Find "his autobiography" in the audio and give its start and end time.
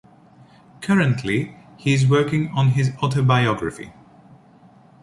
2.69-3.93